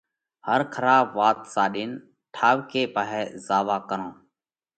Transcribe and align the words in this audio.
هر 0.47 0.61
کراٻ 0.73 1.03
وات 1.17 1.37
ساڏينَ 1.53 1.91
ٺائُوڪئہ 2.35 2.83
پاهئہ 2.95 3.21
زاوا 3.47 3.77
ڪرونه۔ 3.89 4.09